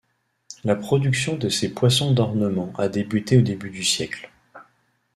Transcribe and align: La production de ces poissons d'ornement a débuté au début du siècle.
La 0.63 0.75
production 0.75 1.35
de 1.37 1.47
ces 1.47 1.71
poissons 1.75 2.11
d'ornement 2.11 2.73
a 2.75 2.87
débuté 2.89 3.37
au 3.37 3.41
début 3.41 3.69
du 3.69 3.83
siècle. 3.83 4.31